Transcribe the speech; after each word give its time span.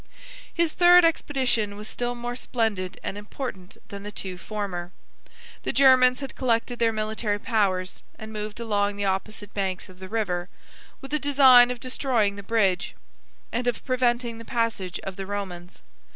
His 0.51 0.71
third 0.73 1.05
expedition 1.05 1.77
was 1.77 1.87
still 1.87 2.15
more 2.15 2.35
splendid 2.35 2.99
and 3.03 3.19
important 3.19 3.77
than 3.89 4.01
the 4.01 4.11
two 4.11 4.35
former. 4.35 4.91
The 5.61 5.71
Germans 5.71 6.21
had 6.21 6.33
collected 6.35 6.79
their 6.79 6.91
military 6.91 7.37
powers, 7.37 8.01
and 8.17 8.33
moved 8.33 8.59
along 8.59 8.95
the 8.95 9.05
opposite 9.05 9.53
banks 9.53 9.89
of 9.89 9.99
the 9.99 10.09
river, 10.09 10.49
with 11.01 11.13
a 11.13 11.19
design 11.19 11.69
of 11.69 11.79
destroying 11.79 12.35
the 12.35 12.41
bridge, 12.41 12.95
and 13.51 13.67
of 13.67 13.85
preventing 13.85 14.39
the 14.39 14.43
passage 14.43 14.99
of 15.01 15.17
the 15.17 15.27
Romans. 15.27 15.81